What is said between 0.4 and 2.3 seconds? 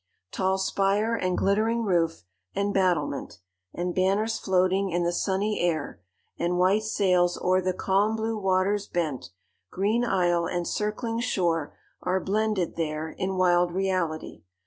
spire, and glittering roof,